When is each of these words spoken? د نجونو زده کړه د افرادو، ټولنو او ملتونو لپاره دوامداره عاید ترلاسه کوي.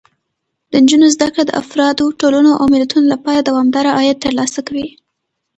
د 0.71 0.73
نجونو 0.83 1.05
زده 1.15 1.27
کړه 1.33 1.43
د 1.47 1.51
افرادو، 1.63 2.05
ټولنو 2.19 2.51
او 2.59 2.65
ملتونو 2.73 3.05
لپاره 3.13 3.39
دوامداره 3.47 3.91
عاید 3.97 4.17
ترلاسه 4.25 4.59
کوي. 4.67 4.87